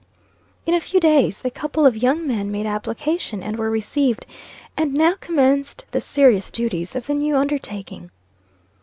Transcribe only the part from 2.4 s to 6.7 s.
made application, and were received, and now commenced the serious